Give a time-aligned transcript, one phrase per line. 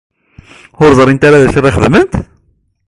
[0.83, 2.13] Ur ẓrint ara d acu ara xedment?